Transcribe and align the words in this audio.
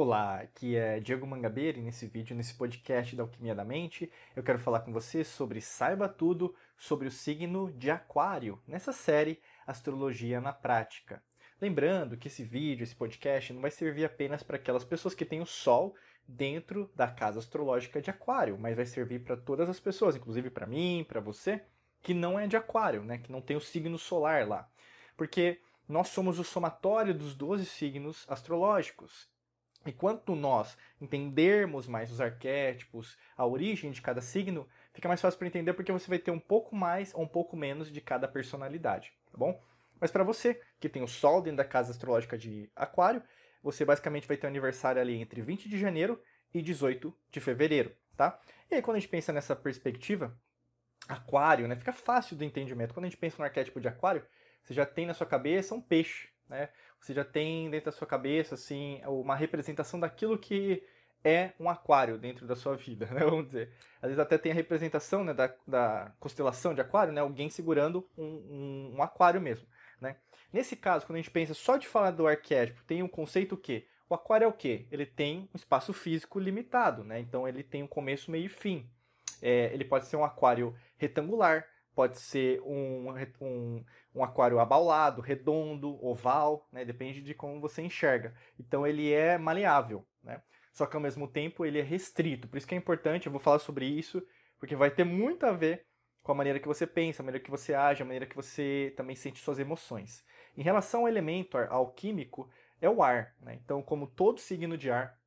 Olá, 0.00 0.36
aqui 0.36 0.76
é 0.76 1.00
Diego 1.00 1.26
Mangabeira 1.26 1.76
e 1.76 1.82
nesse 1.82 2.06
vídeo, 2.06 2.36
nesse 2.36 2.54
podcast 2.54 3.16
da 3.16 3.24
Alquimia 3.24 3.52
da 3.52 3.64
Mente, 3.64 4.08
eu 4.36 4.44
quero 4.44 4.60
falar 4.60 4.78
com 4.82 4.92
você 4.92 5.24
sobre 5.24 5.60
Saiba 5.60 6.08
Tudo 6.08 6.54
sobre 6.76 7.08
o 7.08 7.10
signo 7.10 7.72
de 7.72 7.90
Aquário, 7.90 8.62
nessa 8.64 8.92
série 8.92 9.40
Astrologia 9.66 10.40
na 10.40 10.52
Prática. 10.52 11.20
Lembrando 11.60 12.16
que 12.16 12.28
esse 12.28 12.44
vídeo, 12.44 12.84
esse 12.84 12.94
podcast, 12.94 13.52
não 13.52 13.60
vai 13.60 13.72
servir 13.72 14.04
apenas 14.04 14.40
para 14.44 14.54
aquelas 14.54 14.84
pessoas 14.84 15.16
que 15.16 15.24
têm 15.24 15.40
o 15.40 15.46
Sol 15.46 15.96
dentro 16.28 16.88
da 16.94 17.08
casa 17.08 17.40
astrológica 17.40 18.00
de 18.00 18.08
Aquário, 18.08 18.56
mas 18.56 18.76
vai 18.76 18.86
servir 18.86 19.24
para 19.24 19.36
todas 19.36 19.68
as 19.68 19.80
pessoas, 19.80 20.14
inclusive 20.14 20.48
para 20.48 20.64
mim, 20.64 21.04
para 21.08 21.18
você, 21.18 21.64
que 22.04 22.14
não 22.14 22.38
é 22.38 22.46
de 22.46 22.56
Aquário, 22.56 23.02
né, 23.02 23.18
que 23.18 23.32
não 23.32 23.40
tem 23.40 23.56
o 23.56 23.60
signo 23.60 23.98
solar 23.98 24.46
lá. 24.46 24.70
Porque 25.16 25.60
nós 25.88 26.06
somos 26.06 26.38
o 26.38 26.44
somatório 26.44 27.12
dos 27.12 27.34
12 27.34 27.66
signos 27.66 28.24
astrológicos. 28.28 29.36
E 29.86 29.92
quanto 29.92 30.34
nós 30.34 30.76
entendermos 31.00 31.86
mais 31.86 32.10
os 32.10 32.20
arquétipos, 32.20 33.16
a 33.36 33.46
origem 33.46 33.90
de 33.90 34.02
cada 34.02 34.20
signo, 34.20 34.68
fica 34.92 35.08
mais 35.08 35.20
fácil 35.20 35.38
para 35.38 35.48
entender 35.48 35.72
porque 35.72 35.92
você 35.92 36.08
vai 36.08 36.18
ter 36.18 36.30
um 36.30 36.38
pouco 36.38 36.74
mais 36.74 37.14
ou 37.14 37.22
um 37.22 37.28
pouco 37.28 37.56
menos 37.56 37.90
de 37.90 38.00
cada 38.00 38.28
personalidade, 38.28 39.12
tá 39.30 39.38
bom? 39.38 39.60
Mas 40.00 40.10
para 40.10 40.24
você 40.24 40.60
que 40.78 40.88
tem 40.88 41.02
o 41.02 41.08
Sol 41.08 41.40
dentro 41.40 41.58
da 41.58 41.64
casa 41.64 41.90
astrológica 41.90 42.36
de 42.36 42.70
Aquário, 42.74 43.22
você 43.62 43.84
basicamente 43.84 44.28
vai 44.28 44.36
ter 44.36 44.46
um 44.46 44.50
aniversário 44.50 45.00
ali 45.00 45.20
entre 45.20 45.40
20 45.42 45.68
de 45.68 45.78
janeiro 45.78 46.20
e 46.52 46.62
18 46.62 47.14
de 47.30 47.40
fevereiro, 47.40 47.92
tá? 48.16 48.40
E 48.70 48.74
aí 48.74 48.82
quando 48.82 48.96
a 48.96 49.00
gente 49.00 49.08
pensa 49.08 49.32
nessa 49.32 49.56
perspectiva, 49.56 50.36
Aquário, 51.08 51.66
né, 51.66 51.74
fica 51.76 51.92
fácil 51.92 52.36
do 52.36 52.44
entendimento. 52.44 52.92
Quando 52.92 53.06
a 53.06 53.08
gente 53.08 53.18
pensa 53.18 53.36
no 53.38 53.44
arquétipo 53.44 53.80
de 53.80 53.88
Aquário, 53.88 54.24
você 54.62 54.74
já 54.74 54.84
tem 54.84 55.06
na 55.06 55.14
sua 55.14 55.26
cabeça 55.26 55.74
um 55.74 55.80
peixe, 55.80 56.28
né? 56.48 56.68
Você 57.00 57.14
já 57.14 57.24
tem 57.24 57.70
dentro 57.70 57.90
da 57.90 57.96
sua 57.96 58.06
cabeça 58.06 58.54
assim 58.54 59.00
uma 59.06 59.36
representação 59.36 59.98
daquilo 59.98 60.38
que 60.38 60.82
é 61.24 61.52
um 61.58 61.68
aquário 61.68 62.16
dentro 62.16 62.46
da 62.46 62.54
sua 62.54 62.76
vida, 62.76 63.06
né? 63.12 63.20
Vamos 63.20 63.46
dizer. 63.46 63.72
Às 64.00 64.08
vezes 64.08 64.18
até 64.18 64.38
tem 64.38 64.52
a 64.52 64.54
representação 64.54 65.24
né, 65.24 65.34
da, 65.34 65.52
da 65.66 66.12
constelação 66.18 66.74
de 66.74 66.80
aquário, 66.80 67.12
né? 67.12 67.20
Alguém 67.20 67.50
segurando 67.50 68.08
um, 68.16 68.24
um, 68.24 68.94
um, 68.96 69.02
aquário 69.02 69.40
mesmo, 69.40 69.66
né? 70.00 70.16
Nesse 70.52 70.76
caso, 70.76 71.06
quando 71.06 71.16
a 71.16 71.18
gente 71.18 71.30
pensa 71.30 71.54
só 71.54 71.76
de 71.76 71.86
falar 71.86 72.10
do 72.10 72.26
arquétipo, 72.26 72.82
tem 72.84 73.02
um 73.02 73.08
conceito 73.08 73.56
que 73.56 73.86
o 74.08 74.14
aquário 74.14 74.46
é 74.46 74.48
o 74.48 74.52
quê? 74.52 74.86
Ele 74.90 75.04
tem 75.04 75.48
um 75.52 75.56
espaço 75.56 75.92
físico 75.92 76.38
limitado, 76.38 77.04
né? 77.04 77.20
Então 77.20 77.46
ele 77.46 77.62
tem 77.62 77.82
um 77.82 77.86
começo, 77.86 78.30
meio 78.30 78.46
e 78.46 78.48
fim. 78.48 78.88
É, 79.42 79.72
ele 79.72 79.84
pode 79.84 80.06
ser 80.06 80.16
um 80.16 80.24
aquário 80.24 80.74
retangular, 80.96 81.66
pode 81.98 82.20
ser 82.20 82.60
um, 82.60 83.12
um, 83.40 83.84
um 84.14 84.22
aquário 84.22 84.60
abaulado, 84.60 85.20
redondo, 85.20 85.98
oval, 86.00 86.68
né? 86.70 86.84
depende 86.84 87.20
de 87.20 87.34
como 87.34 87.60
você 87.60 87.82
enxerga. 87.82 88.32
Então 88.56 88.86
ele 88.86 89.12
é 89.12 89.36
maleável, 89.36 90.06
né? 90.22 90.40
só 90.72 90.86
que 90.86 90.94
ao 90.94 91.02
mesmo 91.02 91.26
tempo 91.26 91.66
ele 91.66 91.80
é 91.80 91.82
restrito. 91.82 92.46
Por 92.46 92.56
isso 92.56 92.68
que 92.68 92.74
é 92.76 92.78
importante, 92.78 93.26
eu 93.26 93.32
vou 93.32 93.40
falar 93.40 93.58
sobre 93.58 93.84
isso, 93.84 94.24
porque 94.60 94.76
vai 94.76 94.92
ter 94.92 95.02
muito 95.02 95.44
a 95.44 95.50
ver 95.50 95.86
com 96.22 96.30
a 96.30 96.36
maneira 96.36 96.60
que 96.60 96.68
você 96.68 96.86
pensa, 96.86 97.20
a 97.20 97.24
maneira 97.24 97.44
que 97.44 97.50
você 97.50 97.74
age, 97.74 98.00
a 98.00 98.06
maneira 98.06 98.26
que 98.26 98.36
você 98.36 98.94
também 98.96 99.16
sente 99.16 99.40
suas 99.40 99.58
emoções. 99.58 100.24
Em 100.56 100.62
relação 100.62 101.00
ao 101.00 101.08
elemento 101.08 101.58
alquímico, 101.58 102.48
é 102.80 102.88
o 102.88 103.02
ar. 103.02 103.34
Né? 103.40 103.58
Então, 103.60 103.82
como 103.82 104.06
todo 104.06 104.38
signo 104.38 104.78
de 104.78 104.88
ar, 104.88 105.18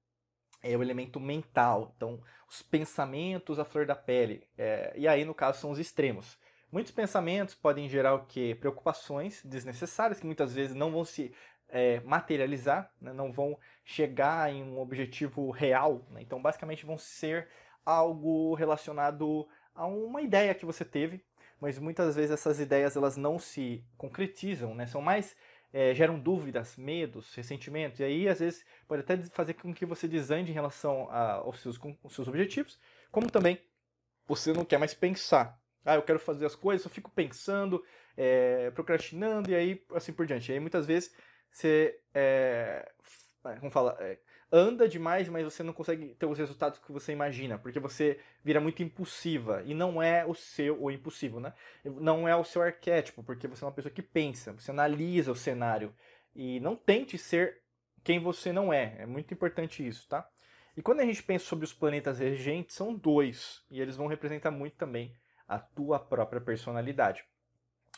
é 0.64 0.78
o 0.78 0.82
elemento 0.82 1.20
mental. 1.20 1.92
Então, 1.98 2.24
os 2.50 2.62
pensamentos 2.62 3.60
à 3.60 3.66
flor 3.66 3.86
da 3.86 3.96
pele. 3.96 4.48
É, 4.58 4.94
e 4.96 5.06
aí, 5.06 5.26
no 5.26 5.36
caso, 5.36 5.60
são 5.60 5.72
os 5.72 5.80
extremos. 5.80 6.40
Muitos 6.72 6.94
pensamentos 6.94 7.54
podem 7.54 7.90
gerar 7.90 8.16
o 8.16 8.26
que? 8.26 8.56
Preocupações 8.56 9.44
desnecessárias 9.44 10.22
que 10.22 10.26
muitas 10.26 10.54
vezes 10.54 10.74
não 10.74 10.90
vão 10.90 11.04
se 11.04 11.34
é, 11.68 12.00
materializar, 12.00 12.90
né? 13.02 13.12
não 13.12 13.30
vão 13.30 13.60
chegar 13.84 14.50
em 14.50 14.64
um 14.64 14.80
objetivo 14.80 15.52
real. 15.52 16.08
Né? 16.12 16.22
Então, 16.22 16.42
basicamente, 16.42 16.86
vão 16.86 16.98
ser 16.98 17.50
algo 17.86 18.54
relacionado 18.54 19.50
a 19.76 19.86
uma 19.86 20.22
ideia 20.22 20.56
que 20.56 20.66
você 20.66 20.86
teve, 20.86 21.22
mas 21.60 21.78
muitas 21.78 22.16
vezes 22.16 22.32
essas 22.32 22.58
ideias 22.58 22.96
elas 22.96 23.18
não 23.18 23.38
se 23.38 23.84
concretizam, 23.98 24.74
né? 24.74 24.88
são 24.88 25.02
mais 25.02 25.36
é, 25.74 25.94
geram 25.94 26.18
dúvidas, 26.18 26.78
medos, 26.78 27.34
ressentimentos, 27.36 28.00
e 28.00 28.04
aí 28.04 28.30
às 28.30 28.40
vezes 28.40 28.66
pode 28.88 29.02
até 29.02 29.18
fazer 29.18 29.56
com 29.56 29.74
que 29.74 29.86
você 29.86 30.08
desande 30.08 30.52
em 30.52 30.54
relação 30.54 31.10
a, 31.10 31.34
aos, 31.34 31.60
seus, 31.60 31.78
aos 32.02 32.16
seus 32.16 32.30
objetivos, 32.30 32.80
como 33.12 33.30
também 33.30 33.62
você 34.26 34.54
não 34.54 34.64
quer 34.64 34.78
mais 34.78 34.94
pensar 34.94 35.61
ah, 35.86 35.96
eu 35.96 36.04
quero 36.04 36.20
fazer 36.20 36.46
as 36.46 36.56
coisas, 36.56 36.86
eu 36.86 36.92
fico 36.92 37.10
pensando, 37.12 37.84
é, 38.16 38.72
procrastinando 38.72 39.50
e 39.50 39.56
aí 39.56 39.84
assim 39.94 40.14
por 40.14 40.26
diante. 40.26 40.52
E 40.52 40.54
aí 40.54 40.60
muitas 40.60 40.86
vezes 40.86 41.14
você, 41.52 42.00
é, 42.14 42.90
como 43.60 43.72
fala, 43.72 43.98
é, 44.00 44.18
anda 44.52 44.88
demais, 44.88 45.28
mas 45.30 45.44
você 45.44 45.64
não 45.64 45.74
consegue 45.74 46.14
ter 46.16 46.26
os 46.26 46.38
resultados 46.38 46.80
que 46.80 46.92
você 46.92 47.12
imagina, 47.12 47.58
porque 47.58 47.80
você 47.80 48.20
vira 48.44 48.60
muito 48.60 48.84
impulsiva 48.84 49.64
e 49.66 49.74
não 49.74 50.02
é 50.02 50.26
o 50.26 50.36
seu, 50.36 50.82
ou 50.82 50.92
impulsivo, 50.92 51.40
né? 51.40 51.54
Não 51.84 52.28
é 52.28 52.36
o 52.36 52.44
seu 52.44 52.62
arquétipo, 52.62 53.24
porque 53.24 53.48
você 53.48 53.64
é 53.64 53.68
uma 53.68 53.74
pessoa 53.74 53.94
que 53.94 54.02
pensa, 54.02 54.54
você 54.54 54.72
analisa 54.72 55.32
o 55.32 55.36
cenário 55.36 55.94
e 56.36 56.60
não 56.60 56.76
tente 56.76 57.18
ser 57.18 57.62
quem 58.04 58.20
você 58.20 58.52
não 58.52 58.74
é. 58.74 58.96
É 59.00 59.06
muito 59.06 59.34
importante 59.34 59.86
isso, 59.86 60.08
tá? 60.08 60.28
E 60.76 60.82
quando 60.82 61.02
a 61.02 61.06
gente 61.06 61.24
pensa 61.24 61.46
sobre 61.46 61.66
os 61.66 61.74
planetas 61.74 62.20
regentes, 62.20 62.76
são 62.76 62.94
dois, 62.94 63.64
e 63.70 63.82
eles 63.82 63.98
vão 63.98 64.08
representar 64.08 64.52
muito 64.52 64.76
também 64.76 65.14
a 65.52 65.60
tua 65.60 66.00
própria 66.00 66.40
personalidade. 66.40 67.26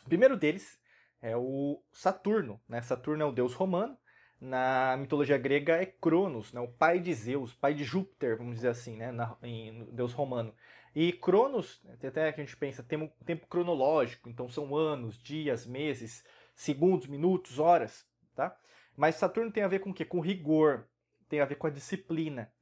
O 0.04 0.08
primeiro 0.08 0.36
deles 0.36 0.80
é 1.22 1.36
o 1.36 1.80
Saturno. 1.92 2.60
Né? 2.68 2.82
Saturno 2.82 3.22
é 3.22 3.26
o 3.26 3.32
deus 3.32 3.54
romano. 3.54 3.96
Na 4.40 4.96
mitologia 4.96 5.38
grega 5.38 5.80
é 5.80 5.86
Cronos, 5.86 6.52
né? 6.52 6.60
o 6.60 6.66
pai 6.66 6.98
de 6.98 7.14
Zeus, 7.14 7.54
pai 7.54 7.72
de 7.72 7.84
Júpiter, 7.84 8.36
vamos 8.36 8.56
dizer 8.56 8.68
assim, 8.68 8.96
né? 8.96 9.12
Na, 9.12 9.36
em, 9.42 9.84
deus 9.92 10.12
romano. 10.12 10.52
E 10.94 11.12
Cronos, 11.12 11.80
até 11.92 12.32
que 12.32 12.40
a 12.40 12.44
gente 12.44 12.56
pensa, 12.56 12.82
tem 12.82 12.98
um 12.98 13.08
tempo 13.24 13.46
cronológico, 13.46 14.28
então 14.28 14.48
são 14.48 14.76
anos, 14.76 15.16
dias, 15.16 15.64
meses, 15.64 16.24
segundos, 16.54 17.06
minutos, 17.06 17.60
horas, 17.60 18.04
tá? 18.34 18.54
Mas 18.96 19.14
Saturno 19.14 19.52
tem 19.52 19.62
a 19.62 19.68
ver 19.68 19.78
com 19.78 19.90
o 19.90 19.94
quê? 19.94 20.04
Com 20.04 20.20
rigor, 20.20 20.86
tem 21.28 21.40
a 21.40 21.46
ver 21.46 21.54
com 21.54 21.68
a 21.68 21.70
disciplina. 21.70 22.52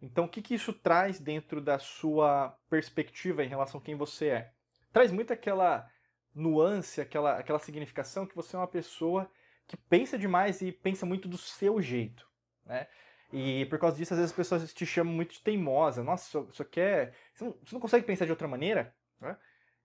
Então, 0.00 0.24
o 0.24 0.28
que, 0.28 0.40
que 0.40 0.54
isso 0.54 0.72
traz 0.72 1.18
dentro 1.18 1.60
da 1.60 1.78
sua 1.78 2.56
perspectiva 2.70 3.44
em 3.44 3.48
relação 3.48 3.80
a 3.80 3.82
quem 3.82 3.96
você 3.96 4.28
é? 4.28 4.52
Traz 4.92 5.10
muito 5.10 5.32
aquela 5.32 5.90
nuance, 6.34 7.00
aquela, 7.00 7.38
aquela 7.38 7.58
significação 7.58 8.26
que 8.26 8.36
você 8.36 8.54
é 8.54 8.58
uma 8.58 8.68
pessoa 8.68 9.30
que 9.66 9.76
pensa 9.76 10.16
demais 10.16 10.62
e 10.62 10.70
pensa 10.72 11.04
muito 11.04 11.28
do 11.28 11.36
seu 11.36 11.80
jeito, 11.82 12.26
né? 12.64 12.86
E 13.32 13.66
por 13.66 13.78
causa 13.78 13.96
disso, 13.96 14.14
às 14.14 14.18
vezes 14.18 14.32
as 14.32 14.36
pessoas 14.36 14.72
te 14.72 14.86
chamam 14.86 15.12
muito 15.12 15.34
de 15.34 15.42
teimosa. 15.42 16.02
Nossa, 16.02 16.46
quer. 16.64 17.14
Você 17.34 17.44
não, 17.44 17.52
você 17.62 17.74
não, 17.74 17.80
consegue 17.80 18.06
pensar 18.06 18.24
de 18.24 18.30
outra 18.30 18.48
maneira? 18.48 18.94
Né? 19.20 19.36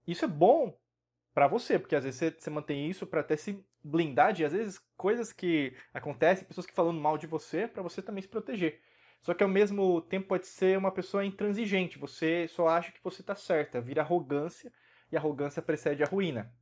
Isso 0.07 0.23
é 0.23 0.27
bom 0.27 0.77
para 1.33 1.47
você, 1.47 1.77
porque 1.77 1.95
às 1.95 2.03
vezes 2.03 2.19
você, 2.19 2.31
você 2.31 2.49
mantém 2.49 2.89
isso 2.89 3.05
para 3.05 3.19
até 3.19 3.35
se 3.35 3.61
blindar 3.83 4.31
de, 4.31 4.45
às 4.45 4.53
vezes, 4.53 4.79
coisas 4.95 5.33
que 5.33 5.75
acontecem, 5.93 6.47
pessoas 6.47 6.65
que 6.65 6.73
falando 6.73 7.01
mal 7.01 7.17
de 7.17 7.27
você, 7.27 7.67
para 7.67 7.83
você 7.83 8.01
também 8.01 8.21
se 8.21 8.29
proteger. 8.29 8.81
Só 9.23 9.33
que 9.33 9.41
ao 9.41 9.49
mesmo 9.49 10.01
tempo 10.01 10.27
pode 10.27 10.45
ser 10.45 10.77
uma 10.77 10.91
pessoa 10.91 11.25
intransigente, 11.25 11.97
você 11.97 12.45
só 12.49 12.67
acha 12.67 12.91
que 12.91 13.01
você 13.01 13.21
está 13.21 13.33
certa, 13.33 13.79
vira 13.79 14.01
arrogância 14.01 14.69
e 15.09 15.15
arrogância 15.15 15.61
precede 15.61 16.03
a 16.03 16.05
ruína, 16.05 16.53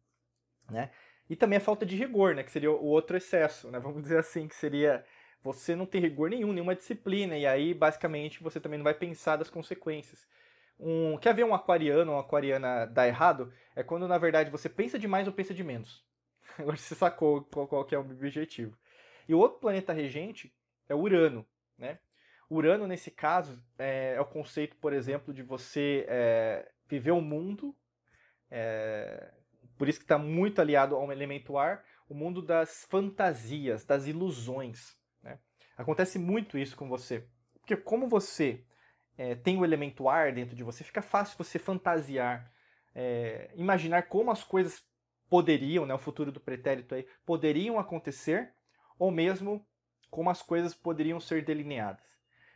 né? 0.69 0.91
E 1.27 1.35
também 1.35 1.57
a 1.57 1.61
falta 1.61 1.87
de 1.87 1.95
rigor, 1.95 2.35
né, 2.35 2.43
que 2.43 2.51
seria 2.51 2.69
o 2.71 2.85
outro 2.85 3.17
excesso, 3.17 3.71
né? 3.71 3.79
Vamos 3.79 4.03
dizer 4.03 4.19
assim, 4.19 4.47
que 4.47 4.55
seria 4.55 5.03
você 5.41 5.75
não 5.75 5.87
ter 5.87 6.01
rigor 6.01 6.29
nenhum, 6.29 6.53
nenhuma 6.53 6.75
disciplina, 6.75 7.35
e 7.35 7.47
aí 7.47 7.73
basicamente 7.73 8.43
você 8.43 8.59
também 8.59 8.77
não 8.77 8.83
vai 8.83 8.93
pensar 8.93 9.37
das 9.37 9.49
consequências. 9.49 10.27
Um, 10.79 11.17
quer 11.17 11.33
ver 11.33 11.45
um 11.45 11.55
aquariano 11.55 12.11
ou 12.11 12.17
uma 12.17 12.23
aquariana 12.23 12.85
dar 12.85 13.07
errado? 13.07 13.51
É 13.75 13.81
quando 13.81 14.07
na 14.07 14.19
verdade 14.19 14.51
você 14.51 14.69
pensa 14.69 14.99
demais 14.99 15.25
ou 15.25 15.33
pensa 15.33 15.51
de 15.51 15.63
menos. 15.63 16.05
Agora 16.59 16.77
você 16.77 16.93
sacou 16.93 17.41
qual, 17.45 17.67
qual 17.67 17.87
é 17.91 17.97
o 17.97 18.01
objetivo. 18.01 18.77
E 19.27 19.33
o 19.33 19.39
outro 19.39 19.59
planeta 19.59 19.91
regente 19.91 20.53
é 20.87 20.93
Urano, 20.93 21.43
né? 21.75 21.97
Urano, 22.53 22.85
nesse 22.85 23.09
caso, 23.09 23.63
é, 23.79 24.15
é, 24.15 24.21
o 24.21 24.25
conceito, 24.25 24.75
por 24.75 24.91
exemplo, 24.91 25.33
de 25.33 25.41
você 25.41 26.05
é, 26.09 26.69
viver 26.85 27.11
o 27.11 27.21
mundo, 27.21 27.73
é, 28.49 29.31
por 29.77 29.87
isso 29.87 29.99
que 29.99 30.03
está 30.03 30.17
muito 30.17 30.59
aliado 30.59 30.93
ao 30.95 31.11
elemento 31.11 31.57
ar, 31.57 31.83
o 32.09 32.13
mundo 32.13 32.41
das 32.41 32.85
fantasias, 32.89 33.85
das 33.85 34.05
ilusões. 34.05 34.97
Né? 35.23 35.39
Acontece 35.77 36.19
muito 36.19 36.57
isso 36.57 36.75
com 36.75 36.89
você. 36.89 37.25
Porque 37.59 37.77
como 37.77 38.09
você 38.09 38.65
é, 39.17 39.33
tem 39.33 39.57
o 39.57 39.63
elemento 39.63 40.09
ar 40.09 40.33
dentro 40.33 40.53
de 40.53 40.63
você, 40.63 40.83
fica 40.83 41.01
fácil 41.01 41.37
você 41.37 41.57
fantasiar, 41.57 42.51
é, 42.93 43.49
imaginar 43.55 44.03
como 44.09 44.29
as 44.29 44.43
coisas 44.43 44.83
poderiam, 45.29 45.85
né, 45.85 45.93
o 45.93 45.99
futuro 45.99 46.33
do 46.33 46.41
pretérito 46.41 46.95
aí, 46.95 47.07
poderiam 47.25 47.79
acontecer, 47.79 48.53
ou 48.99 49.09
mesmo 49.09 49.65
como 50.09 50.29
as 50.29 50.41
coisas 50.41 50.75
poderiam 50.75 51.21
ser 51.21 51.45
delineadas. 51.45 52.10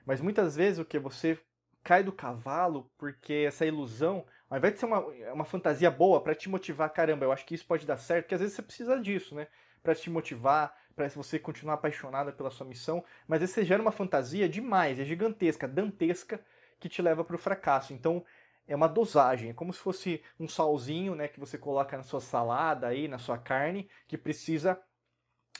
Mas 0.06 0.22
muitas 0.22 0.56
vezes 0.56 0.80
o 0.80 0.86
que 0.86 1.00
você 1.00 1.40
cai 1.84 2.04
do 2.04 2.12
cavalo 2.12 2.92
porque 2.98 3.46
essa 3.48 3.66
ilusão, 3.66 4.25
ao 4.50 4.57
invés 4.57 4.74
de 4.74 4.80
ser 4.80 4.86
uma, 4.86 5.00
uma 5.34 5.46
fantasia 5.46 5.90
boa 5.92 6.22
para 6.22 6.36
te 6.36 6.50
motivar, 6.50 6.90
caramba, 6.92 7.25
eu 7.25 7.31
acho 7.31 7.46
que 7.46 7.56
isso 7.56 7.66
pode 7.66 7.86
dar 7.86 7.98
certo, 7.98 8.25
porque 8.25 8.36
às 8.36 8.42
vezes 8.42 8.56
você 8.56 8.62
precisa 8.62 9.00
disso, 9.00 9.36
né? 9.36 9.48
Para 9.84 9.94
te 9.94 10.10
motivar, 10.10 10.75
para 10.96 11.07
você 11.10 11.38
continuar 11.38 11.75
apaixonada 11.75 12.31
pela 12.31 12.50
sua 12.50 12.66
missão, 12.66 13.04
mas 13.28 13.42
aí 13.42 13.48
você 13.48 13.63
gera 13.63 13.81
uma 13.81 13.92
fantasia 13.92 14.50
demais, 14.50 15.00
é 15.00 15.06
gigantesca, 15.06 15.68
dantesca, 15.68 16.44
que 16.80 16.90
te 16.90 17.01
leva 17.01 17.24
para 17.24 17.36
o 17.36 17.40
fracasso. 17.40 17.94
Então, 17.94 18.25
é 18.68 18.75
uma 18.75 18.88
dosagem, 18.88 19.50
é 19.50 19.54
como 19.54 19.72
se 19.72 19.80
fosse 19.80 20.24
um 20.40 20.48
salzinho, 20.48 21.13
né, 21.16 21.28
que 21.28 21.40
você 21.40 21.58
coloca 21.58 21.96
na 21.96 22.04
sua 22.04 22.19
salada 22.19 22.88
aí, 22.88 23.08
na 23.08 23.19
sua 23.19 23.38
carne, 23.38 23.88
que 24.08 24.18
precisa 24.18 24.80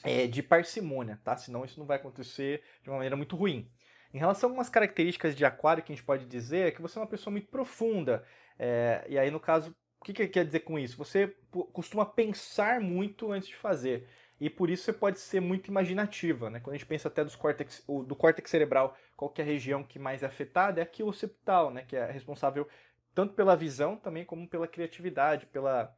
é, 0.02 0.26
de 0.26 0.42
parcimônia, 0.42 1.20
tá? 1.22 1.36
Senão 1.36 1.64
isso 1.64 1.78
não 1.78 1.86
vai 1.86 1.96
acontecer 1.96 2.62
de 2.82 2.90
uma 2.90 2.96
maneira 2.96 3.16
muito 3.16 3.36
ruim. 3.36 3.70
Em 4.16 4.18
relação 4.18 4.46
a 4.46 4.50
algumas 4.50 4.70
características 4.70 5.36
de 5.36 5.44
aquário 5.44 5.82
que 5.82 5.92
a 5.92 5.94
gente 5.94 6.02
pode 6.02 6.24
dizer 6.24 6.68
é 6.68 6.70
que 6.70 6.80
você 6.80 6.98
é 6.98 7.02
uma 7.02 7.06
pessoa 7.06 7.30
muito 7.30 7.48
profunda. 7.48 8.24
É, 8.58 9.04
e 9.10 9.18
aí, 9.18 9.30
no 9.30 9.38
caso, 9.38 9.76
o 10.00 10.04
que, 10.06 10.14
que 10.14 10.26
quer 10.26 10.46
dizer 10.46 10.60
com 10.60 10.78
isso? 10.78 10.96
Você 10.96 11.36
costuma 11.70 12.06
pensar 12.06 12.80
muito 12.80 13.30
antes 13.30 13.46
de 13.46 13.54
fazer. 13.54 14.08
E 14.40 14.48
por 14.48 14.70
isso 14.70 14.84
você 14.84 14.92
pode 14.94 15.20
ser 15.20 15.40
muito 15.40 15.68
imaginativa. 15.68 16.48
Né? 16.48 16.60
Quando 16.60 16.76
a 16.76 16.78
gente 16.78 16.86
pensa 16.86 17.08
até 17.08 17.22
dos 17.22 17.36
córtex, 17.36 17.84
do 18.06 18.16
córtex 18.16 18.50
cerebral, 18.50 18.96
qual 19.14 19.34
é 19.36 19.42
a 19.42 19.44
região 19.44 19.84
que 19.84 19.98
mais 19.98 20.22
é 20.22 20.26
afetada? 20.26 20.80
É 20.80 21.02
o 21.02 21.08
occipital, 21.08 21.70
né? 21.70 21.84
que 21.86 21.94
é 21.94 22.10
responsável 22.10 22.66
tanto 23.14 23.34
pela 23.34 23.54
visão 23.54 23.98
também 23.98 24.24
como 24.24 24.48
pela 24.48 24.66
criatividade, 24.66 25.44
pela 25.44 25.94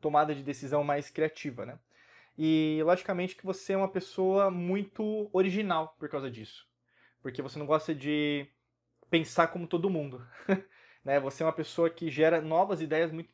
tomada 0.00 0.34
de 0.34 0.42
decisão 0.42 0.82
mais 0.82 1.10
criativa. 1.10 1.66
Né? 1.66 1.78
E 2.38 2.80
logicamente 2.82 3.36
que 3.36 3.44
você 3.44 3.74
é 3.74 3.76
uma 3.76 3.92
pessoa 3.92 4.50
muito 4.50 5.28
original 5.34 5.94
por 5.98 6.08
causa 6.08 6.30
disso. 6.30 6.66
Porque 7.28 7.42
você 7.42 7.58
não 7.58 7.66
gosta 7.66 7.94
de 7.94 8.46
pensar 9.10 9.48
como 9.48 9.66
todo 9.66 9.90
mundo. 9.90 10.26
né? 11.04 11.20
Você 11.20 11.42
é 11.42 11.46
uma 11.46 11.52
pessoa 11.52 11.90
que 11.90 12.08
gera 12.08 12.40
novas 12.40 12.80
ideias 12.80 13.12
muito 13.12 13.30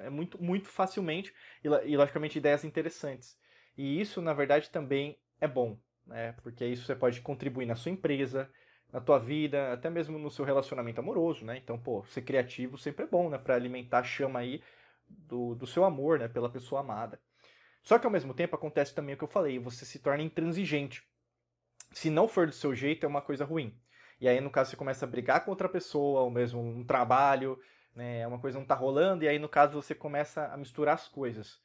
é 0.00 0.10
muito, 0.10 0.42
muito 0.42 0.68
facilmente 0.68 1.32
e, 1.64 1.68
e, 1.90 1.96
logicamente 1.96 2.36
ideias 2.36 2.62
interessantes. 2.62 3.38
E 3.74 4.02
isso, 4.02 4.20
na 4.20 4.34
verdade, 4.34 4.68
também 4.68 5.18
é 5.40 5.48
bom, 5.48 5.78
né? 6.06 6.32
Porque 6.42 6.62
isso 6.66 6.84
você 6.84 6.94
pode 6.94 7.22
contribuir 7.22 7.64
na 7.64 7.74
sua 7.74 7.90
empresa, 7.90 8.50
na 8.92 9.00
tua 9.00 9.18
vida, 9.18 9.72
até 9.72 9.88
mesmo 9.88 10.18
no 10.18 10.30
seu 10.30 10.44
relacionamento 10.44 11.00
amoroso, 11.00 11.42
né? 11.46 11.56
Então, 11.56 11.78
pô, 11.78 12.04
ser 12.04 12.20
criativo 12.20 12.76
sempre 12.76 13.06
é 13.06 13.08
bom, 13.08 13.30
né? 13.30 13.38
Para 13.38 13.54
alimentar 13.54 14.00
a 14.00 14.04
chama 14.04 14.40
aí 14.40 14.62
do, 15.08 15.54
do 15.54 15.66
seu 15.66 15.86
amor, 15.86 16.18
né? 16.18 16.28
Pela 16.28 16.50
pessoa 16.50 16.82
amada. 16.82 17.18
Só 17.82 17.98
que 17.98 18.04
ao 18.04 18.12
mesmo 18.12 18.34
tempo 18.34 18.54
acontece 18.54 18.94
também 18.94 19.14
o 19.14 19.18
que 19.18 19.24
eu 19.24 19.28
falei, 19.28 19.58
você 19.58 19.86
se 19.86 19.98
torna 20.00 20.22
intransigente. 20.22 21.02
Se 21.90 22.10
não 22.10 22.28
for 22.28 22.46
do 22.46 22.52
seu 22.52 22.74
jeito, 22.74 23.04
é 23.04 23.08
uma 23.08 23.22
coisa 23.22 23.44
ruim. 23.44 23.78
E 24.20 24.28
aí, 24.28 24.40
no 24.40 24.50
caso, 24.50 24.70
você 24.70 24.76
começa 24.76 25.04
a 25.04 25.08
brigar 25.08 25.44
com 25.44 25.50
outra 25.50 25.68
pessoa, 25.68 26.22
ou 26.22 26.30
mesmo 26.30 26.60
um 26.60 26.84
trabalho, 26.84 27.58
né? 27.94 28.26
Uma 28.26 28.38
coisa 28.38 28.58
não 28.58 28.66
tá 28.66 28.74
rolando, 28.74 29.24
e 29.24 29.28
aí, 29.28 29.38
no 29.38 29.48
caso, 29.48 29.80
você 29.80 29.94
começa 29.94 30.46
a 30.46 30.56
misturar 30.56 30.94
as 30.94 31.08
coisas. 31.08 31.60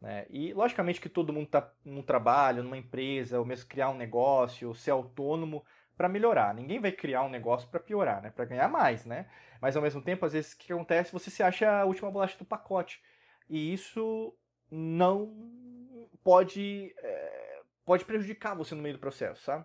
Né? 0.00 0.26
E, 0.28 0.52
logicamente, 0.52 1.00
que 1.00 1.08
todo 1.08 1.32
mundo 1.32 1.48
tá 1.48 1.72
no 1.84 2.02
trabalho, 2.02 2.62
numa 2.62 2.76
empresa, 2.76 3.38
ou 3.38 3.44
mesmo 3.44 3.68
criar 3.68 3.88
um 3.88 3.96
negócio, 3.96 4.74
ser 4.74 4.90
autônomo 4.90 5.64
para 5.96 6.08
melhorar. 6.08 6.54
Ninguém 6.54 6.78
vai 6.78 6.92
criar 6.92 7.22
um 7.22 7.30
negócio 7.30 7.68
para 7.68 7.80
piorar, 7.80 8.20
né? 8.22 8.30
Para 8.30 8.44
ganhar 8.44 8.68
mais, 8.68 9.06
né? 9.06 9.30
Mas, 9.60 9.76
ao 9.76 9.82
mesmo 9.82 10.02
tempo, 10.02 10.26
às 10.26 10.32
vezes, 10.34 10.52
o 10.52 10.58
que 10.58 10.72
acontece? 10.72 11.12
Você 11.12 11.30
se 11.30 11.42
acha 11.42 11.70
a 11.70 11.84
última 11.84 12.10
bolacha 12.10 12.36
do 12.36 12.44
pacote. 12.44 13.00
E 13.48 13.72
isso 13.72 14.36
não 14.70 15.32
pode, 16.22 16.94
é, 16.98 17.43
pode 17.84 18.04
prejudicar 18.04 18.54
você 18.54 18.74
no 18.74 18.82
meio 18.82 18.94
do 18.94 19.00
processo, 19.00 19.42
sabe? 19.42 19.64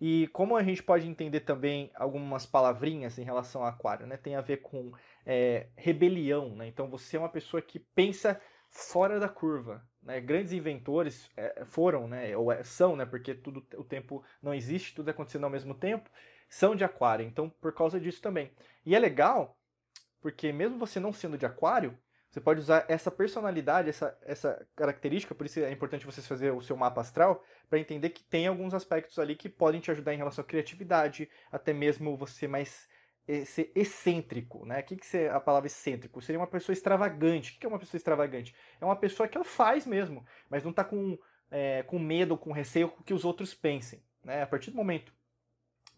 E 0.00 0.26
como 0.28 0.56
a 0.56 0.62
gente 0.62 0.82
pode 0.82 1.08
entender 1.08 1.40
também 1.40 1.90
algumas 1.94 2.44
palavrinhas 2.44 3.18
em 3.18 3.22
relação 3.22 3.62
ao 3.62 3.68
aquário, 3.68 4.06
né? 4.06 4.16
Tem 4.16 4.34
a 4.34 4.40
ver 4.40 4.58
com 4.58 4.92
é, 5.24 5.68
rebelião, 5.76 6.54
né? 6.56 6.66
Então 6.66 6.88
você 6.90 7.16
é 7.16 7.20
uma 7.20 7.28
pessoa 7.28 7.62
que 7.62 7.78
pensa 7.78 8.40
fora 8.68 9.20
da 9.20 9.28
curva, 9.28 9.86
né? 10.02 10.20
Grandes 10.20 10.52
inventores 10.52 11.30
é, 11.36 11.64
foram, 11.64 12.08
né? 12.08 12.36
Ou 12.36 12.50
é, 12.50 12.62
são, 12.64 12.96
né? 12.96 13.06
Porque 13.06 13.34
tudo 13.34 13.64
o 13.76 13.84
tempo 13.84 14.24
não 14.42 14.52
existe, 14.52 14.94
tudo 14.94 15.10
acontecendo 15.10 15.44
ao 15.44 15.50
mesmo 15.50 15.74
tempo, 15.74 16.10
são 16.48 16.74
de 16.74 16.84
aquário. 16.84 17.24
Então 17.24 17.48
por 17.48 17.72
causa 17.72 18.00
disso 18.00 18.20
também. 18.20 18.50
E 18.84 18.94
é 18.94 18.98
legal 18.98 19.56
porque 20.24 20.50
mesmo 20.52 20.78
você 20.78 20.98
não 20.98 21.12
sendo 21.12 21.36
de 21.36 21.44
aquário, 21.44 21.98
você 22.34 22.40
pode 22.40 22.58
usar 22.58 22.84
essa 22.88 23.12
personalidade, 23.12 23.88
essa, 23.88 24.18
essa 24.22 24.66
característica, 24.74 25.36
por 25.36 25.46
isso 25.46 25.60
é 25.60 25.70
importante 25.70 26.04
vocês 26.04 26.26
fazer 26.26 26.52
o 26.52 26.60
seu 26.60 26.76
mapa 26.76 27.00
astral, 27.00 27.44
para 27.70 27.78
entender 27.78 28.10
que 28.10 28.24
tem 28.24 28.48
alguns 28.48 28.74
aspectos 28.74 29.20
ali 29.20 29.36
que 29.36 29.48
podem 29.48 29.80
te 29.80 29.88
ajudar 29.92 30.12
em 30.12 30.16
relação 30.16 30.42
à 30.42 30.44
criatividade, 30.44 31.30
até 31.52 31.72
mesmo 31.72 32.16
você 32.16 32.48
mais 32.48 32.88
eh, 33.28 33.44
ser 33.44 33.70
excêntrico, 33.72 34.66
né? 34.66 34.80
O 34.80 34.82
que, 34.82 34.96
que 34.96 35.16
é 35.16 35.30
a 35.30 35.38
palavra 35.38 35.68
excêntrico? 35.68 36.20
Seria 36.20 36.40
uma 36.40 36.48
pessoa 36.48 36.72
extravagante. 36.72 37.54
O 37.56 37.60
que 37.60 37.66
é 37.66 37.68
uma 37.68 37.78
pessoa 37.78 37.98
extravagante? 37.98 38.52
É 38.80 38.84
uma 38.84 38.96
pessoa 38.96 39.28
que 39.28 39.38
ela 39.38 39.44
faz 39.44 39.86
mesmo, 39.86 40.26
mas 40.50 40.64
não 40.64 40.72
está 40.72 40.82
com, 40.82 41.16
é, 41.52 41.84
com 41.84 42.00
medo, 42.00 42.36
com 42.36 42.50
receio 42.50 42.90
que 43.06 43.14
os 43.14 43.24
outros 43.24 43.54
pensem. 43.54 44.02
Né? 44.24 44.42
A 44.42 44.46
partir 44.48 44.72
do 44.72 44.76
momento 44.76 45.12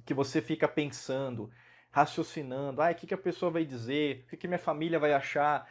que 0.05 0.13
você 0.13 0.43
fica 0.43 0.69
pensando, 0.69 1.51
raciocinando, 1.91 2.83
ah, 2.83 2.91
o 2.91 2.95
que, 2.95 3.07
que 3.07 3.15
a 3.15 3.19
pessoa 3.19 3.51
vai 3.51 3.65
dizer, 3.65 4.25
o 4.27 4.29
que, 4.29 4.37
que 4.37 4.47
minha 4.47 4.59
família 4.59 4.99
vai 4.99 5.15
achar, 5.15 5.67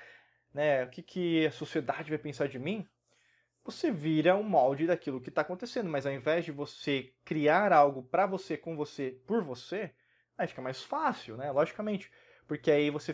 né, 0.56 0.86
o 0.86 0.90
que, 0.90 1.04
que 1.04 1.46
a 1.46 1.52
sociedade 1.52 2.10
vai 2.10 2.18
pensar 2.18 2.48
de 2.48 2.58
mim, 2.58 2.88
você 3.62 3.92
vira 3.92 4.38
um 4.38 4.44
molde 4.44 4.88
daquilo 4.88 5.20
que 5.20 5.28
está 5.28 5.42
acontecendo. 5.42 5.90
Mas 5.90 6.06
ao 6.06 6.14
invés 6.14 6.46
de 6.46 6.52
você 6.54 7.12
criar 7.26 7.74
algo 7.74 8.02
para 8.04 8.26
você, 8.26 8.56
com 8.56 8.74
você, 8.74 9.20
por 9.28 9.44
você, 9.44 9.92
aí 10.38 10.48
fica 10.48 10.62
mais 10.62 10.82
fácil, 10.82 11.36
né? 11.36 11.52
Logicamente. 11.52 12.10
Porque 12.48 12.72
aí 12.72 12.90
você 12.90 13.14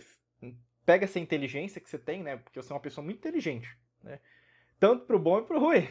pega 0.85 1.05
essa 1.05 1.19
inteligência 1.19 1.81
que 1.81 1.89
você 1.89 1.97
tem, 1.97 2.21
né? 2.21 2.37
Porque 2.37 2.61
você 2.61 2.71
é 2.71 2.75
uma 2.75 2.81
pessoa 2.81 3.03
muito 3.03 3.17
inteligente, 3.17 3.75
né? 4.03 4.19
Tanto 4.79 5.05
pro 5.05 5.17
bom 5.17 5.39
e 5.39 5.43
pro 5.43 5.59
ruim. 5.59 5.87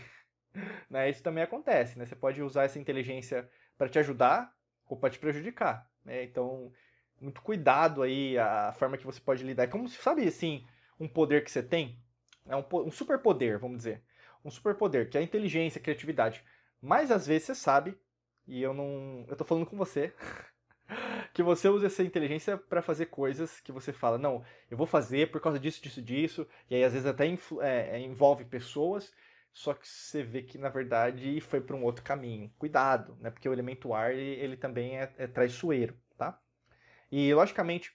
né? 0.89 1.11
Isso 1.11 1.23
também 1.23 1.43
acontece, 1.43 1.99
né? 1.99 2.07
Você 2.07 2.15
pode 2.15 2.41
usar 2.41 2.63
essa 2.63 2.79
inteligência 2.79 3.51
para 3.77 3.89
te 3.89 3.99
ajudar 3.99 4.55
ou 4.87 4.97
para 4.97 5.11
te 5.11 5.19
prejudicar, 5.19 5.91
né? 6.05 6.23
Então, 6.23 6.73
muito 7.21 7.43
cuidado 7.43 8.03
aí 8.03 8.39
a 8.39 8.73
forma 8.73 8.97
que 8.97 9.07
você 9.07 9.21
pode 9.21 9.43
lidar. 9.43 9.65
É 9.65 9.67
como, 9.67 9.89
sabe, 9.89 10.29
assim, 10.29 10.65
um 11.01 11.09
poder 11.09 11.43
que 11.43 11.51
você 11.51 11.63
tem, 11.63 11.99
é 12.47 12.55
um, 12.55 12.65
um 12.87 12.91
superpoder, 12.91 13.59
vamos 13.59 13.79
dizer. 13.79 14.03
Um 14.45 14.51
superpoder, 14.51 15.09
que 15.09 15.17
é 15.17 15.21
a 15.21 15.25
inteligência, 15.25 15.79
a 15.79 15.83
criatividade. 15.83 16.45
Mas 16.81 17.11
às 17.11 17.27
vezes 17.27 17.47
você 17.47 17.55
sabe, 17.55 17.99
e 18.47 18.63
eu 18.63 18.75
não. 18.75 19.25
Eu 19.29 19.37
tô 19.37 19.45
falando 19.45 19.67
com 19.67 19.77
você, 19.77 20.13
que 21.33 21.43
você 21.43 21.69
usa 21.69 21.87
essa 21.87 22.03
inteligência 22.03 22.57
para 22.57 22.83
fazer 22.83 23.07
coisas 23.07 23.61
que 23.61 23.73
você 23.73 23.93
fala, 23.93 24.19
não, 24.19 24.45
eu 24.71 24.77
vou 24.77 24.87
fazer 24.87 25.31
por 25.31 25.41
causa 25.41 25.59
disso, 25.59 25.83
disso, 25.83 26.03
disso, 26.03 26.49
e 26.69 26.75
aí 26.75 26.85
às 26.85 26.93
vezes 26.93 27.07
até 27.07 27.27
é, 27.27 27.37
é, 27.97 28.01
envolve 28.01 28.45
pessoas, 28.45 29.13
só 29.53 29.75
que 29.75 29.87
você 29.87 30.23
vê 30.23 30.43
que 30.43 30.59
na 30.59 30.69
verdade 30.69 31.41
foi 31.41 31.61
para 31.61 31.77
um 31.77 31.85
outro 31.85 32.03
caminho. 32.05 32.53
Cuidado, 32.59 33.17
né? 33.21 33.31
Porque 33.31 33.49
o 33.49 33.53
elemento 33.53 33.93
ar 33.95 34.13
ele, 34.13 34.41
ele 34.41 34.57
também 34.57 34.99
é, 34.99 35.13
é 35.19 35.27
traiçoeiro, 35.27 35.97
tá? 36.17 36.41
E 37.11 37.33
logicamente 37.35 37.93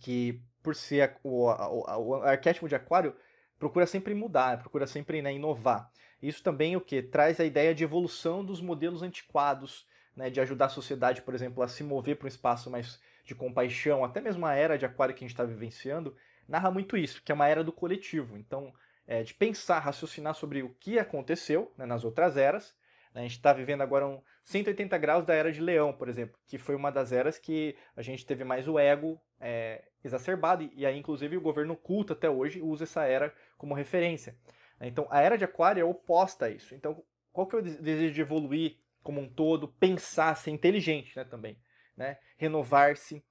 que 0.00 0.42
por 0.62 0.74
ser 0.74 1.16
o, 1.22 1.46
o, 1.46 1.84
o, 1.98 2.14
arquétipo 2.22 2.68
de 2.68 2.74
aquário, 2.74 3.14
procura 3.58 3.86
sempre 3.86 4.14
mudar, 4.14 4.58
procura 4.58 4.86
sempre 4.86 5.20
né, 5.22 5.34
inovar. 5.34 5.90
Isso 6.22 6.42
também 6.42 6.76
o 6.76 6.80
que 6.80 7.02
traz 7.02 7.40
a 7.40 7.44
ideia 7.44 7.74
de 7.74 7.84
evolução 7.84 8.44
dos 8.44 8.60
modelos 8.60 9.02
antiquados, 9.02 9.86
né, 10.16 10.30
de 10.30 10.40
ajudar 10.40 10.66
a 10.66 10.70
sociedade, 10.70 11.22
por 11.22 11.34
exemplo, 11.34 11.62
a 11.62 11.68
se 11.68 11.82
mover 11.82 12.16
para 12.16 12.26
um 12.26 12.28
espaço 12.28 12.70
mais 12.70 13.00
de 13.24 13.34
compaixão, 13.34 14.04
até 14.04 14.20
mesmo 14.20 14.44
a 14.46 14.54
era 14.54 14.78
de 14.78 14.84
aquário 14.84 15.14
que 15.14 15.24
a 15.24 15.26
gente 15.26 15.34
está 15.34 15.44
vivenciando, 15.44 16.16
narra 16.46 16.70
muito 16.70 16.96
isso, 16.96 17.22
que 17.22 17.32
é 17.32 17.34
uma 17.34 17.48
era 17.48 17.64
do 17.64 17.72
coletivo. 17.72 18.36
Então, 18.36 18.72
é, 19.06 19.22
de 19.22 19.34
pensar, 19.34 19.78
raciocinar 19.80 20.34
sobre 20.34 20.62
o 20.62 20.70
que 20.80 20.98
aconteceu 20.98 21.72
né, 21.76 21.86
nas 21.86 22.04
outras 22.04 22.36
eras. 22.36 22.74
Né, 23.14 23.20
a 23.20 23.24
gente 23.24 23.36
está 23.36 23.52
vivendo 23.52 23.82
agora 23.82 24.06
um 24.06 24.20
180 24.44 24.96
graus 24.98 25.24
da 25.24 25.34
era 25.34 25.52
de 25.52 25.60
Leão, 25.60 25.92
por 25.92 26.08
exemplo, 26.08 26.38
que 26.46 26.58
foi 26.58 26.74
uma 26.74 26.90
das 26.90 27.12
eras 27.12 27.38
que 27.38 27.76
a 27.96 28.02
gente 28.02 28.24
teve 28.24 28.44
mais 28.44 28.66
o 28.68 28.78
ego 28.78 29.20
é, 29.42 29.84
exacerbado, 30.04 30.70
e 30.74 30.86
aí 30.86 30.96
inclusive 30.96 31.36
o 31.36 31.40
governo 31.40 31.74
oculto 31.74 32.12
até 32.12 32.30
hoje 32.30 32.62
usa 32.62 32.84
essa 32.84 33.04
era 33.04 33.34
como 33.58 33.74
referência. 33.74 34.36
Então 34.80 35.06
a 35.10 35.20
era 35.20 35.36
de 35.36 35.44
Aquário 35.44 35.80
é 35.80 35.84
oposta 35.84 36.46
a 36.46 36.50
isso. 36.50 36.74
Então 36.74 37.04
qual 37.32 37.46
que 37.46 37.56
é 37.56 37.58
o 37.58 37.62
desejo 37.62 38.14
de 38.14 38.20
evoluir 38.20 38.76
como 39.02 39.20
um 39.20 39.28
todo, 39.28 39.68
pensar, 39.68 40.36
ser 40.36 40.50
inteligente 40.50 41.16
né, 41.16 41.24
também, 41.24 41.58
né? 41.96 42.18
renovar-se. 42.36 43.24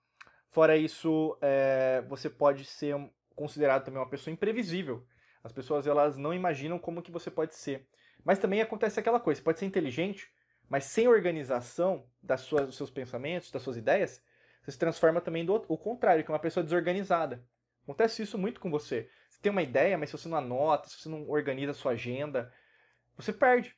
Fora 0.49 0.75
isso, 0.75 1.37
é, 1.41 2.03
você 2.09 2.29
pode 2.29 2.65
ser 2.65 2.95
considerado 3.35 3.85
também 3.85 3.99
uma 3.99 4.09
pessoa 4.09 4.33
imprevisível. 4.33 5.05
As 5.43 5.53
pessoas 5.53 5.87
elas 5.87 6.17
não 6.17 6.33
imaginam 6.33 6.77
como 6.77 7.01
que 7.01 7.11
você 7.11 7.31
pode 7.31 7.55
ser. 7.55 7.87
Mas 8.23 8.37
também 8.37 8.61
acontece 8.61 8.99
aquela 8.99 9.19
coisa, 9.19 9.39
você 9.39 9.43
pode 9.43 9.59
ser 9.59 9.65
inteligente, 9.65 10.29
mas 10.69 10.83
sem 10.85 11.07
organização 11.07 12.05
das 12.21 12.41
suas, 12.41 12.67
dos 12.67 12.77
seus 12.77 12.91
pensamentos, 12.91 13.49
das 13.49 13.61
suas 13.61 13.77
ideias, 13.77 14.21
você 14.61 14.71
se 14.71 14.77
transforma 14.77 15.19
também 15.19 15.45
do 15.45 15.65
o 15.67 15.77
contrário, 15.77 16.23
que 16.23 16.31
é 16.31 16.33
uma 16.33 16.39
pessoa 16.39 16.63
desorganizada. 16.63 17.43
Acontece 17.83 18.21
isso 18.21 18.37
muito 18.37 18.59
com 18.59 18.69
você. 18.69 19.09
Você 19.29 19.39
tem 19.41 19.51
uma 19.51 19.63
ideia, 19.63 19.97
mas 19.97 20.09
se 20.09 20.17
você 20.17 20.29
não 20.29 20.37
anota, 20.37 20.87
se 20.87 20.99
você 20.99 21.09
não 21.09 21.27
organiza 21.29 21.71
a 21.71 21.75
sua 21.75 21.93
agenda, 21.93 22.53
você 23.15 23.33
perde. 23.33 23.75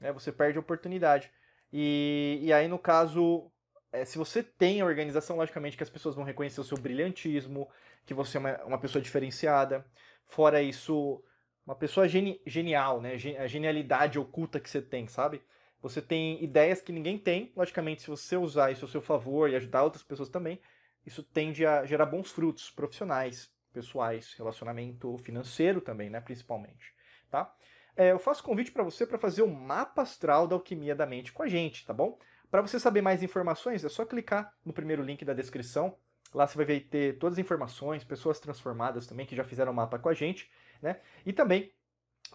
Né? 0.00 0.12
Você 0.12 0.32
perde 0.32 0.58
a 0.58 0.60
oportunidade. 0.60 1.30
E, 1.72 2.40
e 2.42 2.52
aí, 2.52 2.66
no 2.66 2.78
caso, 2.78 3.50
é, 3.92 4.04
se 4.04 4.18
você 4.18 4.42
tem 4.42 4.80
a 4.80 4.84
organização, 4.84 5.36
logicamente 5.36 5.76
que 5.76 5.82
as 5.82 5.90
pessoas 5.90 6.14
vão 6.14 6.24
reconhecer 6.24 6.60
o 6.60 6.64
seu 6.64 6.76
brilhantismo, 6.76 7.68
que 8.04 8.14
você 8.14 8.38
é 8.38 8.40
uma, 8.40 8.64
uma 8.64 8.78
pessoa 8.78 9.00
diferenciada. 9.00 9.86
Fora 10.26 10.60
isso, 10.60 11.22
uma 11.64 11.76
pessoa 11.76 12.08
geni 12.08 12.40
genial, 12.46 13.00
né? 13.00 13.12
A 13.38 13.46
genialidade 13.46 14.18
oculta 14.18 14.58
que 14.58 14.68
você 14.68 14.82
tem, 14.82 15.06
sabe? 15.06 15.42
Você 15.80 16.02
tem 16.02 16.42
ideias 16.42 16.80
que 16.80 16.92
ninguém 16.92 17.18
tem. 17.18 17.52
Logicamente, 17.56 18.02
se 18.02 18.08
você 18.08 18.36
usar 18.36 18.70
isso 18.70 18.84
ao 18.84 18.90
seu 18.90 19.00
favor 19.00 19.48
e 19.48 19.56
ajudar 19.56 19.84
outras 19.84 20.02
pessoas 20.02 20.28
também, 20.28 20.60
isso 21.06 21.22
tende 21.22 21.64
a 21.64 21.84
gerar 21.84 22.06
bons 22.06 22.30
frutos 22.30 22.70
profissionais, 22.70 23.50
pessoais, 23.72 24.34
relacionamento 24.34 25.16
financeiro 25.18 25.80
também, 25.80 26.10
né? 26.10 26.20
Principalmente, 26.20 26.94
tá? 27.30 27.54
É, 27.96 28.12
eu 28.12 28.18
faço 28.18 28.44
convite 28.44 28.70
para 28.70 28.82
você 28.82 29.06
para 29.06 29.18
fazer 29.18 29.42
o 29.42 29.48
mapa 29.48 30.02
astral 30.02 30.46
da 30.46 30.54
alquimia 30.54 30.94
da 30.94 31.06
mente 31.06 31.32
com 31.32 31.42
a 31.42 31.48
gente, 31.48 31.84
tá 31.84 31.92
bom? 31.92 32.18
Para 32.50 32.62
você 32.62 32.78
saber 32.78 33.02
mais 33.02 33.22
informações, 33.22 33.84
é 33.84 33.88
só 33.88 34.04
clicar 34.04 34.54
no 34.64 34.72
primeiro 34.72 35.02
link 35.02 35.24
da 35.24 35.34
descrição. 35.34 35.96
Lá 36.34 36.46
você 36.46 36.56
vai 36.56 36.66
ver 36.66 36.80
ter 36.88 37.18
todas 37.18 37.38
as 37.38 37.44
informações, 37.44 38.04
pessoas 38.04 38.38
transformadas 38.38 39.06
também 39.06 39.26
que 39.26 39.34
já 39.36 39.44
fizeram 39.44 39.72
o 39.72 39.74
mapa 39.74 39.98
com 39.98 40.08
a 40.08 40.14
gente, 40.14 40.50
né? 40.80 41.00
E 41.24 41.32
também 41.32 41.72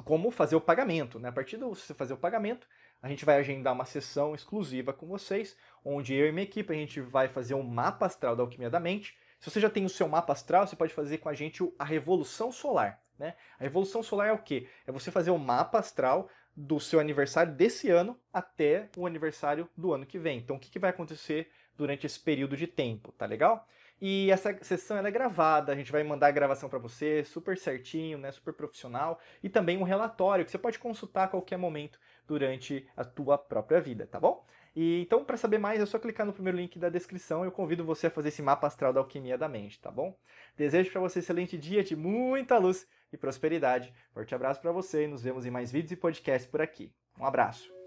como 0.03 0.31
fazer 0.31 0.55
o 0.55 0.61
pagamento, 0.61 1.19
né? 1.19 1.29
A 1.29 1.31
partir 1.31 1.57
de 1.57 1.63
você 1.63 1.93
fazer 1.93 2.13
o 2.13 2.17
pagamento, 2.17 2.67
a 3.01 3.09
gente 3.09 3.25
vai 3.25 3.37
agendar 3.37 3.73
uma 3.73 3.85
sessão 3.85 4.33
exclusiva 4.33 4.93
com 4.93 5.05
vocês, 5.07 5.55
onde 5.83 6.13
eu 6.13 6.27
e 6.27 6.31
minha 6.31 6.43
equipe 6.43 6.71
a 6.71 6.75
gente 6.75 7.01
vai 7.01 7.27
fazer 7.27 7.53
um 7.53 7.63
mapa 7.63 8.05
astral 8.05 8.35
da 8.35 8.43
alquimia 8.43 8.69
da 8.69 8.79
mente. 8.79 9.15
Se 9.39 9.49
você 9.49 9.59
já 9.59 9.69
tem 9.69 9.83
o 9.83 9.89
seu 9.89 10.07
mapa 10.07 10.33
astral, 10.33 10.65
você 10.65 10.75
pode 10.75 10.93
fazer 10.93 11.17
com 11.17 11.27
a 11.27 11.33
gente 11.33 11.61
a 11.77 11.83
revolução 11.83 12.51
solar. 12.51 13.01
Né? 13.19 13.35
A 13.59 13.63
revolução 13.63 14.01
solar 14.01 14.29
é 14.29 14.31
o 14.31 14.41
quê? 14.41 14.69
É 14.87 14.91
você 14.91 15.11
fazer 15.11 15.31
o 15.31 15.37
mapa 15.37 15.79
astral 15.79 16.29
do 16.55 16.79
seu 16.79 16.99
aniversário 16.99 17.53
desse 17.53 17.89
ano 17.89 18.17
até 18.31 18.89
o 18.95 19.05
aniversário 19.05 19.67
do 19.75 19.93
ano 19.93 20.05
que 20.05 20.17
vem. 20.17 20.37
Então, 20.37 20.55
o 20.55 20.59
que, 20.59 20.69
que 20.69 20.79
vai 20.79 20.91
acontecer 20.91 21.51
durante 21.75 22.05
esse 22.05 22.19
período 22.19 22.55
de 22.55 22.67
tempo, 22.67 23.11
tá 23.11 23.25
legal? 23.25 23.67
E 24.01 24.29
essa 24.31 24.57
sessão 24.61 24.97
é 24.97 25.11
gravada, 25.11 25.71
a 25.71 25.75
gente 25.75 25.91
vai 25.91 26.03
mandar 26.03 26.27
a 26.27 26.31
gravação 26.31 26.69
para 26.69 26.79
você, 26.79 27.23
super 27.23 27.57
certinho, 27.57 28.17
né, 28.17 28.31
super 28.31 28.53
profissional, 28.53 29.19
e 29.41 29.49
também 29.49 29.77
um 29.77 29.83
relatório 29.83 30.43
que 30.43 30.51
você 30.51 30.57
pode 30.57 30.77
consultar 30.77 31.25
a 31.25 31.27
qualquer 31.27 31.57
momento 31.57 31.99
durante 32.27 32.87
a 32.97 33.03
tua 33.05 33.37
própria 33.37 33.79
vida, 33.79 34.05
tá 34.05 34.19
bom? 34.19 34.45
E 34.75 35.01
então, 35.01 35.23
para 35.23 35.37
saber 35.37 35.57
mais, 35.57 35.79
é 35.79 35.85
só 35.85 35.99
clicar 35.99 36.25
no 36.25 36.33
primeiro 36.33 36.57
link 36.57 36.79
da 36.79 36.89
descrição. 36.89 37.45
Eu 37.45 37.51
convido 37.51 37.85
você 37.85 38.07
a 38.07 38.09
fazer 38.09 38.29
esse 38.29 38.41
mapa 38.41 38.65
astral 38.65 38.91
da 38.91 38.99
alquimia 38.99 39.37
da 39.37 39.47
mente, 39.47 39.79
tá 39.79 39.91
bom? 39.91 40.17
Desejo 40.57 40.91
para 40.91 41.01
você 41.01 41.19
um 41.19 41.21
excelente 41.21 41.57
dia 41.57 41.83
de 41.83 41.95
muita 41.95 42.57
luz 42.57 42.87
e 43.11 43.17
prosperidade. 43.17 43.93
Forte 44.13 44.33
abraço 44.33 44.61
para 44.61 44.71
você 44.71 45.03
e 45.03 45.07
nos 45.07 45.21
vemos 45.21 45.45
em 45.45 45.51
mais 45.51 45.71
vídeos 45.71 45.91
e 45.91 45.95
podcasts 45.95 46.49
por 46.49 46.61
aqui. 46.61 46.91
Um 47.19 47.25
abraço. 47.25 47.82